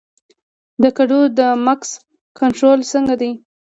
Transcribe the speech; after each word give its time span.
د 0.81 0.83
کدو 0.97 1.19
د 1.37 1.39
مګس 1.65 1.91
کنټرول 2.39 2.79
څنګه 2.91 3.15
دی؟ 3.21 3.31